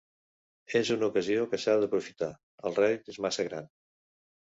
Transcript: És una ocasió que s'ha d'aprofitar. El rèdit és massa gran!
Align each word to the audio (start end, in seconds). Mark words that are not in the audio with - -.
És 0.77 0.87
una 0.95 1.09
ocasió 1.11 1.43
que 1.51 1.59
s'ha 1.63 1.75
d'aprofitar. 1.83 2.31
El 2.71 2.79
rèdit 2.79 3.13
és 3.13 3.21
massa 3.27 3.47
gran! 3.51 3.69